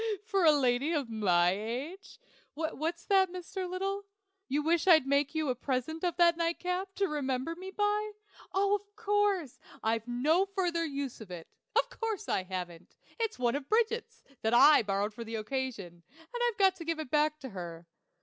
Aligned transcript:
for 0.23 0.43
a 0.43 0.51
lady 0.51 0.91
of 0.93 1.11
my 1.11 1.51
age? 1.51 2.19
What's 2.55 3.05
that, 3.05 3.31
Mr. 3.31 3.69
Little? 3.69 4.01
You 4.47 4.63
wish 4.63 4.87
I'd 4.87 5.05
make 5.05 5.35
you 5.35 5.49
a 5.49 5.53
present 5.53 6.03
of 6.03 6.17
that 6.17 6.37
nightcap, 6.37 6.95
to 6.95 7.07
remember 7.07 7.55
me 7.55 7.69
by? 7.69 8.13
Of 8.51 8.79
course; 8.95 9.59
I've 9.83 10.07
no 10.07 10.47
further 10.55 10.83
use 10.83 11.19
for 11.19 11.31
it. 11.31 11.47
Of 11.75 11.91
course 11.99 12.27
I 12.27 12.41
haven't. 12.41 12.95
It's 13.19 13.37
one 13.37 13.53
of 13.55 13.69
Bridget's, 13.69 14.23
that 14.41 14.55
I 14.55 14.81
borrowed 14.81 15.13
for 15.13 15.23
the 15.23 15.35
occasion, 15.35 16.01
and 16.17 16.41
I've 16.49 16.57
got 16.57 16.75
to 16.77 16.83
give 16.85 16.97
it 16.97 17.11
back 17.11 17.37
to 17.41 17.49
her. 17.49 17.85